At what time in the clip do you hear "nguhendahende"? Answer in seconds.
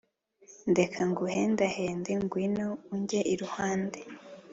1.09-2.11